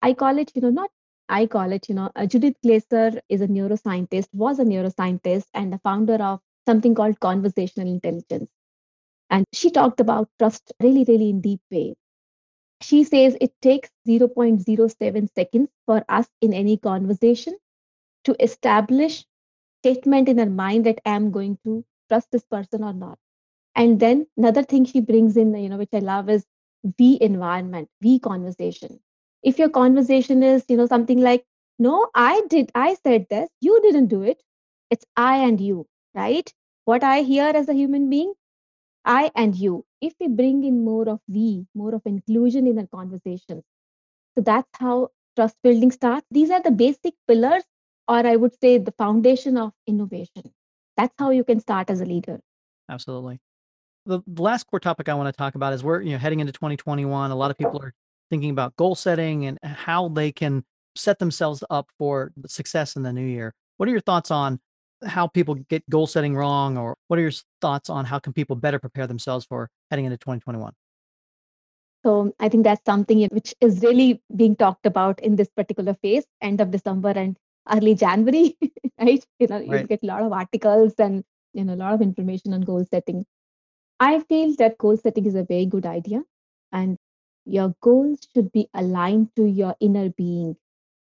I 0.03 0.15
call 0.15 0.39
it, 0.39 0.53
you 0.55 0.63
know, 0.63 0.71
not 0.71 0.91
I 1.29 1.47
call 1.47 1.73
it, 1.73 1.89
you 1.89 1.95
know, 1.95 2.11
uh, 2.15 2.27
Judith 2.27 2.57
Glaser 2.63 3.21
is 3.29 3.41
a 3.41 3.49
neuroscientist, 3.49 4.29
was 4.33 4.59
a 4.61 4.65
neuroscientist, 4.65 5.47
and 5.55 5.73
the 5.73 5.79
founder 5.81 6.17
of 6.23 6.41
something 6.67 6.95
called 6.95 7.19
conversational 7.21 7.89
intelligence. 7.89 8.51
And 9.31 9.47
she 9.53 9.71
talked 9.71 10.01
about 10.01 10.31
trust 10.39 10.73
really, 10.81 11.05
really 11.05 11.31
in 11.31 11.41
deep 11.41 11.61
way. 11.71 11.95
She 12.83 13.05
says 13.05 13.37
it 13.41 13.53
takes 13.63 13.91
0.07 14.09 15.29
seconds 15.35 15.69
for 15.87 16.05
us 16.09 16.29
in 16.41 16.53
any 16.55 16.77
conversation 16.79 17.57
to 18.25 18.37
establish 18.43 19.27
statement 19.83 20.29
in 20.29 20.41
our 20.41 20.47
mind 20.51 20.87
that 20.87 21.01
I'm 21.07 21.31
going 21.31 21.59
to 21.65 21.85
trust 22.09 22.31
this 22.33 22.45
person 22.45 22.85
or 22.85 22.93
not. 22.93 23.19
And 23.75 24.01
then 24.01 24.27
another 24.37 24.63
thing 24.63 24.85
she 24.85 25.01
brings 25.01 25.37
in, 25.37 25.55
you 25.55 25.69
know, 25.69 25.79
which 25.79 25.95
I 25.95 25.99
love 25.99 26.29
is 26.29 26.47
we 26.99 27.19
environment, 27.21 27.89
we 28.03 28.19
conversation. 28.19 29.01
If 29.43 29.59
your 29.59 29.71
conversation 29.71 30.43
is, 30.43 30.65
you 30.69 30.77
know, 30.77 30.87
something 30.87 31.21
like, 31.21 31.45
no, 31.79 32.09
I 32.15 32.43
did, 32.49 32.71
I 32.75 32.95
said 32.95 33.27
this, 33.31 33.51
you 33.61 33.81
didn't 33.83 34.09
do 34.09 34.23
it. 34.23 34.43
It's 34.91 35.05
I 35.17 35.39
and 35.39 35.61
you, 35.61 35.87
right? 36.15 36.53
What 36.85 37.05
I 37.05 37.23
hear 37.23 37.47
as 37.55 37.69
a 37.69 37.75
human 37.75 38.09
being, 38.11 38.35
I 39.05 39.31
and 39.35 39.55
you. 39.57 39.85
If 40.01 40.15
we 40.21 40.29
bring 40.29 40.65
in 40.65 40.85
more 40.85 41.09
of 41.09 41.21
we, 41.29 41.67
more 41.75 41.95
of 41.95 42.03
inclusion 42.07 42.67
in 42.67 42.79
our 42.79 42.87
conversation 42.87 43.63
so 44.37 44.43
that's 44.43 44.71
how 44.79 45.11
trust 45.37 45.57
building 45.63 45.91
starts. 45.91 46.27
These 46.31 46.51
are 46.51 46.63
the 46.63 46.71
basic 46.71 47.15
pillars, 47.29 47.65
or 48.09 48.27
I 48.27 48.37
would 48.37 48.55
say 48.61 48.79
the 48.79 48.93
foundation 48.93 49.57
of 49.59 49.73
innovation. 49.87 50.53
That's 50.97 51.15
how 51.19 51.31
you 51.31 51.45
can 51.45 51.61
start 51.61 51.91
as 51.91 52.01
a 52.01 52.05
leader. 52.05 52.41
Absolutely 52.89 53.41
the, 54.07 54.23
the 54.27 54.43
last 54.43 54.67
core 54.69 54.81
topic 54.81 55.09
I 55.09 55.15
want 55.15 55.33
to 55.33 55.37
talk 55.37 55.57
about 55.57 55.73
is 55.73 55.85
we're 55.85 56.01
you 56.01 56.13
know 56.13 56.19
heading 56.19 56.41
into 56.41 56.53
2021. 56.53 57.31
A 57.31 57.35
lot 57.35 57.51
of 57.51 57.59
people 57.59 57.83
are 57.83 57.93
thinking 58.31 58.51
about 58.51 58.75
goal 58.77 58.95
setting 58.95 59.47
and 59.47 59.59
how 59.63 60.09
they 60.09 60.33
can 60.33 60.65
set 60.95 61.19
themselves 61.19 61.63
up 61.69 61.91
for 61.99 62.33
success 62.47 62.97
in 62.97 63.03
the 63.03 63.13
new 63.13 63.27
year. 63.27 63.53
What 63.77 63.89
are 63.89 63.93
your 63.93 64.01
thoughts 64.01 64.31
on 64.31 64.59
how 65.05 65.27
people 65.27 65.55
get 65.55 65.89
goal 65.91 66.07
setting 66.07 66.35
wrong, 66.35 66.79
or 66.79 66.97
what 67.09 67.19
are 67.19 67.23
your 67.23 67.33
thoughts 67.61 67.91
on 67.91 68.07
how 68.07 68.19
can 68.19 68.33
people 68.33 68.57
better 68.57 68.79
prepare 68.79 69.07
themselves 69.07 69.45
for 69.45 69.69
heading 69.91 70.07
into 70.07 70.17
2021? 70.17 70.73
So 72.05 72.33
I 72.39 72.49
think 72.49 72.63
that's 72.63 72.85
something 72.87 73.29
which 73.33 73.53
is 73.61 73.83
really 73.83 74.23
being 74.35 74.55
talked 74.55 74.87
about 74.87 75.19
in 75.21 75.35
this 75.37 75.49
particular 75.49 75.95
phase, 75.95 76.25
end 76.41 76.61
of 76.61 76.71
December 76.71 77.11
and 77.11 77.37
early 77.71 77.95
January, 77.95 78.57
right? 79.01 79.25
You 79.39 79.47
know, 79.49 79.59
right. 79.67 79.81
you 79.83 79.87
get 79.87 80.03
a 80.03 80.07
lot 80.07 80.23
of 80.23 80.33
articles 80.33 80.95
and 80.99 81.25
you 81.55 81.65
know 81.65 81.75
a 81.75 81.83
lot 81.85 81.95
of 81.95 82.03
information 82.03 82.53
on 82.55 82.63
goal 82.63 82.85
setting. 82.91 83.25
I 84.01 84.21
feel 84.21 84.55
that 84.57 84.79
goal 84.79 84.97
setting 84.97 85.27
is 85.27 85.35
a 85.35 85.45
very 85.45 85.67
good 85.67 85.87
idea, 85.87 86.23
and 86.73 86.99
your 87.45 87.75
goals 87.83 88.27
should 88.35 88.53
be 88.53 88.69
aligned 88.75 89.35
to 89.37 89.45
your 89.45 89.77
inner 89.81 90.11
being. 90.11 90.57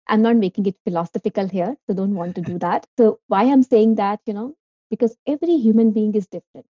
I'm 0.09 0.23
not 0.23 0.37
making 0.37 0.67
it 0.67 0.77
philosophical 0.85 1.49
here, 1.49 1.77
so 1.87 1.95
don't 1.95 2.15
want 2.15 2.35
to 2.37 2.43
do 2.43 2.59
that. 2.67 2.87
So, 2.99 3.21
why 3.29 3.45
I'm 3.45 3.63
saying 3.63 3.97
that, 3.97 4.21
you 4.27 4.35
know, 4.35 4.55
because 4.91 5.17
every 5.27 5.57
human 5.59 5.93
being 5.93 6.15
is 6.15 6.27
different. 6.29 6.67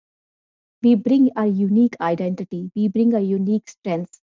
We 0.82 0.94
bring 0.94 1.30
our 1.36 1.46
unique 1.46 1.96
identity, 2.00 2.70
we 2.76 2.88
bring 2.88 3.14
our 3.14 3.20
unique 3.20 3.68
strengths. 3.68 4.20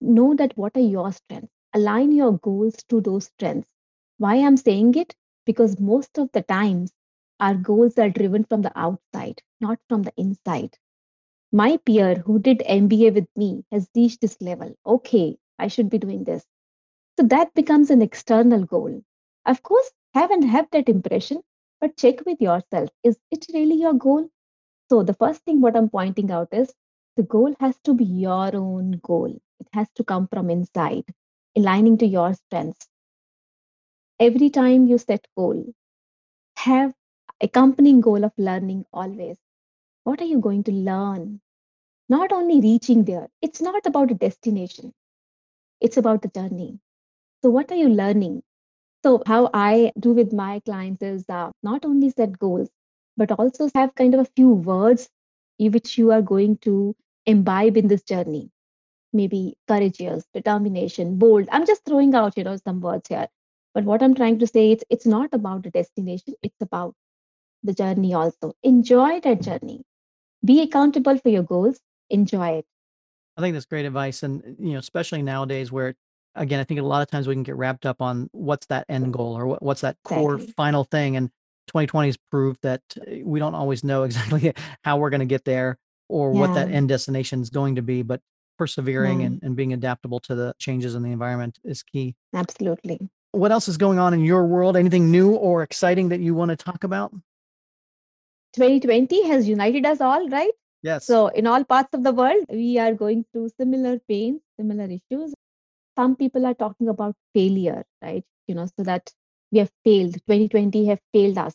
Know 0.00 0.34
that 0.36 0.56
what 0.56 0.76
are 0.76 0.80
your 0.80 1.12
strengths, 1.12 1.52
align 1.74 2.12
your 2.12 2.38
goals 2.38 2.76
to 2.88 3.00
those 3.00 3.26
strengths. 3.26 3.70
Why 4.18 4.36
I'm 4.36 4.58
saying 4.58 4.94
it? 4.96 5.16
Because 5.46 5.80
most 5.80 6.18
of 6.18 6.30
the 6.32 6.42
times, 6.42 6.92
our 7.40 7.54
goals 7.54 7.98
are 7.98 8.10
driven 8.10 8.44
from 8.44 8.60
the 8.60 8.72
outside, 8.78 9.40
not 9.60 9.78
from 9.88 10.02
the 10.02 10.12
inside. 10.18 10.76
My 11.52 11.78
peer 11.78 12.14
who 12.16 12.38
did 12.38 12.62
MBA 12.66 13.10
with 13.10 13.28
me 13.36 13.64
has 13.72 13.90
reached 13.96 14.20
this 14.20 14.40
level. 14.40 14.74
Okay, 14.86 15.38
I 15.58 15.68
should 15.68 15.90
be 15.90 15.98
doing 15.98 16.24
this. 16.24 16.46
So 17.18 17.26
that 17.26 17.52
becomes 17.54 17.90
an 17.90 18.00
external 18.02 18.64
goal. 18.64 19.02
Of 19.44 19.62
course, 19.62 19.90
have 20.14 20.30
and 20.30 20.44
have 20.44 20.70
that 20.70 20.88
impression, 20.88 21.42
but 21.80 21.96
check 21.96 22.24
with 22.24 22.40
yourself 22.40 22.90
is 23.02 23.18
it 23.30 23.46
really 23.52 23.74
your 23.76 23.94
goal? 23.94 24.30
So, 24.90 25.02
the 25.02 25.14
first 25.14 25.42
thing 25.44 25.60
what 25.60 25.76
I'm 25.76 25.90
pointing 25.90 26.30
out 26.30 26.48
is 26.52 26.74
the 27.16 27.22
goal 27.24 27.54
has 27.60 27.78
to 27.80 27.94
be 27.94 28.04
your 28.04 28.56
own 28.56 29.00
goal. 29.02 29.28
It 29.60 29.68
has 29.72 29.90
to 29.96 30.04
come 30.04 30.28
from 30.28 30.50
inside, 30.50 31.04
aligning 31.56 31.98
to 31.98 32.06
your 32.06 32.34
strengths. 32.34 32.88
Every 34.20 34.50
time 34.50 34.86
you 34.86 34.98
set 34.98 35.26
goal, 35.34 35.72
have 36.58 36.94
accompanying 37.40 38.00
goal 38.00 38.24
of 38.24 38.32
learning 38.38 38.86
always. 38.92 39.38
What 40.04 40.20
are 40.22 40.26
you 40.26 40.40
going 40.40 40.64
to 40.64 40.72
learn? 40.72 41.40
Not 42.08 42.32
only 42.32 42.60
reaching 42.60 43.04
there, 43.04 43.28
it's 43.42 43.60
not 43.62 43.86
about 43.86 44.10
a 44.12 44.14
destination, 44.14 44.94
it's 45.80 45.96
about 45.96 46.22
the 46.22 46.28
journey. 46.28 46.80
So, 47.42 47.50
what 47.50 47.72
are 47.72 47.76
you 47.76 47.88
learning? 47.88 48.42
So, 49.04 49.22
how 49.26 49.50
I 49.54 49.92
do 49.98 50.12
with 50.12 50.32
my 50.32 50.60
clients 50.60 51.02
is 51.02 51.24
uh, 51.28 51.52
not 51.62 51.84
only 51.84 52.10
set 52.10 52.38
goals, 52.38 52.70
but 53.16 53.32
also 53.32 53.70
have 53.74 53.94
kind 53.94 54.14
of 54.14 54.20
a 54.20 54.30
few 54.36 54.50
words 54.50 55.08
which 55.58 55.98
you 55.98 56.12
are 56.12 56.22
going 56.22 56.58
to 56.58 56.96
imbibe 57.26 57.76
in 57.76 57.88
this 57.88 58.02
journey. 58.04 58.50
Maybe 59.12 59.56
courageous, 59.68 60.24
determination, 60.34 61.18
bold. 61.18 61.48
I'm 61.52 61.66
just 61.66 61.84
throwing 61.84 62.14
out, 62.14 62.36
you 62.38 62.44
know, 62.44 62.56
some 62.58 62.80
words 62.80 63.08
here. 63.08 63.28
But 63.76 63.84
what 63.84 64.02
I'm 64.02 64.14
trying 64.14 64.38
to 64.38 64.46
say 64.46 64.72
is 64.72 64.82
it's 64.88 65.04
not 65.04 65.34
about 65.34 65.64
the 65.64 65.70
destination, 65.70 66.32
it's 66.42 66.62
about 66.62 66.94
the 67.62 67.74
journey 67.74 68.14
also. 68.14 68.54
Enjoy 68.62 69.20
that 69.20 69.42
journey. 69.42 69.82
Be 70.42 70.62
accountable 70.62 71.18
for 71.18 71.28
your 71.28 71.42
goals. 71.42 71.78
Enjoy 72.08 72.52
it. 72.60 72.64
I 73.36 73.42
think 73.42 73.52
that's 73.52 73.66
great 73.66 73.84
advice. 73.84 74.22
And, 74.22 74.56
you 74.58 74.72
know, 74.72 74.78
especially 74.78 75.20
nowadays 75.20 75.70
where, 75.70 75.94
again, 76.34 76.58
I 76.58 76.64
think 76.64 76.80
a 76.80 76.84
lot 76.84 77.02
of 77.02 77.10
times 77.10 77.28
we 77.28 77.34
can 77.34 77.42
get 77.42 77.56
wrapped 77.56 77.84
up 77.84 78.00
on 78.00 78.30
what's 78.32 78.66
that 78.68 78.86
end 78.88 79.12
goal 79.12 79.36
or 79.36 79.46
what, 79.46 79.62
what's 79.62 79.82
that 79.82 79.98
core 80.04 80.36
exactly. 80.36 80.54
final 80.56 80.84
thing. 80.84 81.16
And 81.18 81.28
2020 81.66 82.08
has 82.08 82.16
proved 82.30 82.60
that 82.62 82.80
eh, 83.06 83.20
we 83.26 83.38
don't 83.38 83.54
always 83.54 83.84
know 83.84 84.02
exactly 84.04 84.54
how 84.84 84.96
we're 84.96 85.10
going 85.10 85.20
to 85.20 85.26
get 85.26 85.44
there 85.44 85.76
or 86.08 86.32
yeah. 86.32 86.40
what 86.40 86.54
that 86.54 86.70
end 86.70 86.88
destination 86.88 87.42
is 87.42 87.50
going 87.50 87.74
to 87.74 87.82
be. 87.82 88.00
But 88.00 88.22
persevering 88.56 89.20
yeah. 89.20 89.26
and, 89.26 89.42
and 89.42 89.54
being 89.54 89.74
adaptable 89.74 90.20
to 90.20 90.34
the 90.34 90.54
changes 90.58 90.94
in 90.94 91.02
the 91.02 91.12
environment 91.12 91.58
is 91.62 91.82
key. 91.82 92.16
Absolutely. 92.32 93.10
What 93.36 93.52
else 93.52 93.68
is 93.68 93.76
going 93.76 93.98
on 93.98 94.14
in 94.14 94.24
your 94.24 94.46
world? 94.46 94.78
Anything 94.78 95.10
new 95.10 95.34
or 95.34 95.62
exciting 95.62 96.08
that 96.08 96.20
you 96.20 96.34
want 96.34 96.48
to 96.48 96.56
talk 96.56 96.84
about? 96.84 97.12
2020 98.54 99.28
has 99.28 99.46
united 99.46 99.84
us 99.84 100.00
all, 100.00 100.26
right? 100.30 100.52
Yes. 100.82 101.04
So, 101.04 101.28
in 101.28 101.46
all 101.46 101.62
parts 101.62 101.90
of 101.92 102.02
the 102.02 102.12
world, 102.12 102.46
we 102.48 102.78
are 102.78 102.94
going 102.94 103.26
through 103.30 103.50
similar 103.60 103.98
pains, 104.08 104.40
similar 104.58 104.84
issues. 104.84 105.34
Some 105.98 106.16
people 106.16 106.46
are 106.46 106.54
talking 106.54 106.88
about 106.88 107.14
failure, 107.34 107.84
right? 108.00 108.24
You 108.46 108.54
know, 108.54 108.66
so 108.78 108.84
that 108.84 109.12
we 109.52 109.58
have 109.58 109.70
failed. 109.84 110.14
2020 110.14 110.86
have 110.86 111.00
failed 111.12 111.36
us. 111.36 111.52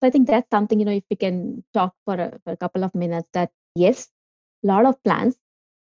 So, 0.00 0.06
I 0.08 0.10
think 0.10 0.28
that's 0.28 0.48
something, 0.50 0.78
you 0.78 0.86
know, 0.86 0.92
if 0.92 1.04
we 1.10 1.16
can 1.16 1.62
talk 1.74 1.92
for 2.06 2.14
a, 2.14 2.38
for 2.44 2.54
a 2.54 2.56
couple 2.56 2.84
of 2.84 2.94
minutes, 2.94 3.28
that 3.34 3.50
yes, 3.74 4.08
a 4.64 4.68
lot 4.68 4.86
of 4.86 5.02
plans, 5.02 5.36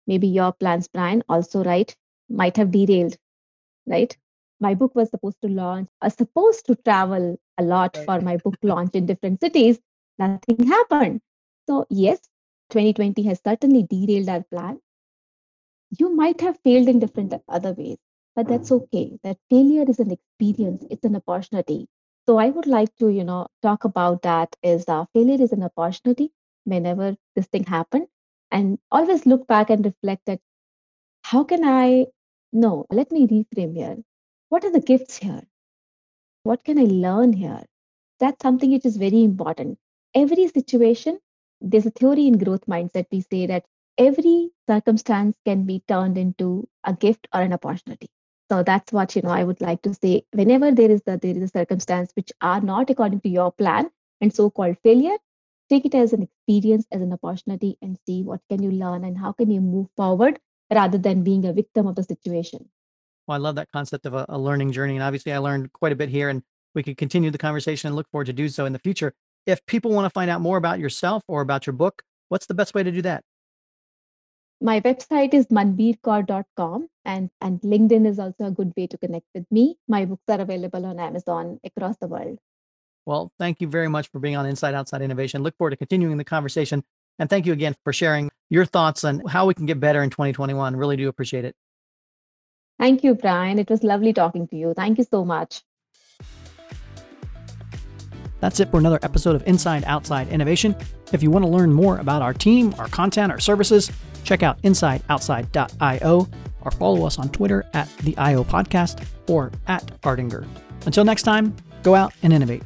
maybe 0.07 0.27
your 0.27 0.53
plans, 0.53 0.89
Brian, 0.89 1.23
also, 1.29 1.63
right, 1.63 1.95
might 2.31 2.57
have 2.57 2.71
derailed, 2.71 3.19
right? 3.87 4.17
My 4.61 4.75
book 4.75 4.95
was 4.95 5.11
supposed 5.11 5.41
to 5.43 5.49
launch, 5.49 5.89
I 6.01 6.07
was 6.07 6.15
supposed 6.15 6.67
to 6.67 6.77
travel 6.77 7.39
a 7.59 7.63
lot 7.63 7.97
for 7.97 8.21
my 8.21 8.37
book 8.39 8.57
launch 8.63 8.95
in 8.95 9.07
different 9.07 9.41
cities 9.41 9.81
nothing 10.19 10.67
happened. 10.67 11.21
So, 11.69 11.87
yes, 11.91 12.21
2020 12.71 13.23
has 13.25 13.41
certainly 13.45 13.83
derailed 13.85 14.29
our 14.29 14.43
plan. 14.45 14.81
you 15.99 16.15
might 16.15 16.41
have 16.41 16.59
failed 16.65 16.89
in 16.89 16.99
different 16.99 17.35
other 17.49 17.73
ways, 17.73 17.99
but 18.35 18.49
that's 18.49 18.71
okay. 18.71 19.19
That 19.23 19.39
failure 19.51 19.85
is 19.89 19.99
an 19.99 20.11
experience, 20.11 20.85
it's 20.91 21.05
an 21.05 21.17
opportunity. 21.17 21.89
So 22.27 22.39
I 22.39 22.51
would 22.51 22.67
like 22.67 22.95
to, 22.97 23.09
you 23.09 23.25
know, 23.25 23.49
talk 23.63 23.85
about 23.85 24.23
that 24.23 24.57
is 24.63 24.85
uh, 24.89 25.05
failure 25.15 25.41
is 25.43 25.53
an 25.53 25.63
opportunity 25.63 26.33
whenever 26.65 27.17
this 27.35 27.47
thing 27.47 27.65
happened 27.65 28.09
and 28.51 28.79
always 28.91 29.27
look 29.27 29.47
back 29.47 29.71
and 29.71 29.85
reflect 29.85 30.27
that 30.27 30.41
how 31.25 31.45
can 31.45 31.65
I, 31.65 32.07
no, 32.53 32.87
let 32.91 33.11
me 33.13 33.27
reframe 33.27 33.75
here. 33.75 33.99
What 34.55 34.65
are 34.65 34.71
the 34.71 34.79
gifts 34.79 35.17
here? 35.17 35.43
What 36.45 36.63
can 36.63 36.79
I 36.79 36.85
learn 36.85 37.33
here? 37.33 37.65
That's 38.21 38.41
something 38.41 38.71
which 38.71 38.87
is 38.87 38.97
very 38.97 39.25
important. 39.25 39.81
Every 40.15 40.47
situation, 40.47 41.19
there's 41.61 41.87
a 41.87 41.91
theory 41.91 42.29
in 42.29 42.39
growth 42.39 42.65
mindset. 42.67 43.07
We 43.11 43.23
say 43.23 43.47
that 43.47 43.65
every 43.99 44.53
circumstance 44.71 45.37
can 45.45 45.65
be 45.65 45.83
turned 45.89 46.17
into 46.17 46.69
a 46.85 46.93
gift 46.93 47.27
or 47.35 47.41
an 47.41 47.53
opportunity. 47.53 48.07
So 48.49 48.63
that's 48.63 48.93
what 48.93 49.17
you 49.17 49.23
know 49.23 49.31
I 49.31 49.43
would 49.43 49.61
like 49.61 49.83
to 49.83 49.93
say. 49.93 50.25
Whenever 50.31 50.71
there 50.71 50.93
is 50.93 51.03
that 51.03 51.21
there 51.23 51.37
is 51.37 51.43
a 51.43 51.49
circumstance 51.49 52.13
which 52.15 52.31
are 52.41 52.61
not 52.61 52.91
according 52.91 53.23
to 53.23 53.29
your 53.29 53.51
plan 53.51 53.91
and 54.21 54.33
so-called 54.33 54.77
failure, 54.85 55.17
take 55.69 55.85
it 55.85 55.97
as 55.97 56.13
an 56.13 56.23
experience, 56.23 56.87
as 56.93 57.03
an 57.03 57.13
opportunity, 57.13 57.77
and 57.83 57.99
see 58.07 58.23
what 58.23 58.41
can 58.49 58.63
you 58.63 58.71
learn 58.71 59.03
and 59.03 59.19
how 59.19 59.33
can 59.33 59.51
you 59.51 59.61
move 59.61 59.89
forward 59.97 60.39
rather 60.73 60.99
than 60.99 61.25
being 61.25 61.45
a 61.45 61.53
victim 61.53 61.89
of 61.89 61.97
the 61.97 62.05
situation. 62.05 62.71
Well, 63.27 63.37
I 63.37 63.39
love 63.39 63.55
that 63.57 63.71
concept 63.73 64.07
of 64.07 64.15
a, 64.15 64.27
a 64.29 64.39
learning 64.39 64.73
journey. 64.73 64.95
And 64.95 65.03
obviously 65.03 65.33
I 65.33 65.39
learned 65.39 65.73
quite 65.73 65.93
a 65.93 65.97
bit 65.97 66.09
here 66.09 66.29
and 66.29 66.43
we 66.75 66.83
could 66.83 66.97
continue 66.97 67.31
the 67.31 67.39
conversation 67.39 67.89
and 67.89 67.97
look 67.97 68.09
forward 68.11 68.27
to 68.27 68.33
do 68.33 68.49
so 68.49 68.67
in 68.67 68.73
the 68.73 68.79
future. 68.79 69.15
If 69.47 69.65
people 69.67 69.93
want 69.93 70.07
to 70.07 70.11
find 70.11 70.31
out 70.31 70.41
more 70.41 70.57
about 70.57 70.79
yourself 70.79 71.23
or 71.29 71.41
about 71.41 71.67
your 71.67 71.75
book, 71.75 72.03
what's 72.29 72.47
the 72.47 72.55
best 72.55 72.75
way 72.75 72.83
to 72.83 72.91
do 72.91 73.03
that? 73.03 73.23
My 74.61 74.81
website 74.81 75.35
is 75.35 75.47
manbirkaur.com 75.47 76.89
and, 77.05 77.31
and 77.41 77.61
LinkedIn 77.61 78.07
is 78.07 78.19
also 78.19 78.47
a 78.47 78.51
good 78.51 78.73
way 78.77 78.87
to 78.87 78.97
connect 78.97 79.27
with 79.35 79.45
me. 79.51 79.77
My 79.89 80.05
books 80.05 80.23
are 80.29 80.41
available 80.41 80.87
on 80.87 80.99
Amazon 80.99 81.61
across 81.65 81.97
the 81.99 82.07
world. 82.07 82.39
Well, 83.07 83.31
thank 83.39 83.61
you 83.61 83.69
very 83.69 83.89
much 83.89 84.09
for 84.11 84.19
being 84.19 84.37
on 84.37 84.47
Inside 84.47 84.75
Outside 84.75 85.03
Innovation. 85.03 85.43
Look 85.43 85.57
forward 85.59 85.71
to 85.71 85.77
continuing 85.77 86.17
the 86.17 86.25
conversation. 86.25 86.83
And 87.19 87.29
thank 87.29 87.47
you 87.47 87.53
again 87.53 87.75
for 87.85 87.93
sharing 87.93 88.31
your 88.49 88.65
thoughts 88.65 89.05
on 89.05 89.21
how 89.29 89.47
we 89.47 89.55
can 89.55 89.67
get 89.67 89.79
better 89.79 90.03
in 90.03 90.11
2021. 90.11 90.77
Really 90.77 90.97
do 90.97 91.09
appreciate 91.09 91.45
it. 91.45 91.55
Thank 92.79 93.05
you, 93.05 93.15
Brian. 93.15 93.59
It 93.59 93.71
was 93.71 93.83
lovely 93.83 94.13
talking 94.13 94.49
to 94.49 94.57
you. 94.57 94.75
Thank 94.75 94.99
you 94.99 95.05
so 95.05 95.25
much. 95.25 95.63
That's 98.41 98.61
it 98.61 98.71
for 98.71 98.79
another 98.79 98.99
episode 99.03 99.37
of 99.37 99.47
Inside 99.47 99.85
Outside 99.87 100.29
Innovation. 100.29 100.77
If 101.13 101.23
you 101.23 101.31
want 101.31 101.45
to 101.45 101.51
learn 101.51 101.73
more 101.73 101.99
about 101.99 102.21
our 102.21 102.35
team, 102.35 102.75
our 102.79 102.89
content, 102.89 103.33
our 103.33 103.41
services, 103.41 103.91
check 104.23 104.43
out 104.43 104.61
insideoutside.io 104.63 106.29
or 106.61 106.71
follow 106.73 107.07
us 107.07 107.19
on 107.19 107.29
Twitter 107.31 107.65
at 107.73 107.89
the 107.99 108.17
IO 108.19 108.45
Podcast 108.45 109.07
or 109.29 109.51
at 109.67 109.87
Ardinger. 110.03 110.47
Until 110.85 111.05
next 111.05 111.23
time, 111.23 111.55
go 111.83 111.95
out 111.95 112.13
and 112.23 112.33
innovate. 112.33 112.63